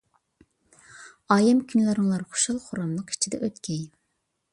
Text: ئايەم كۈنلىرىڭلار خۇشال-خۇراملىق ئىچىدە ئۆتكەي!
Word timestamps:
ئايەم 1.35 1.59
كۈنلىرىڭلار 1.73 2.23
خۇشال-خۇراملىق 2.31 3.13
ئىچىدە 3.17 3.41
ئۆتكەي! 3.49 3.85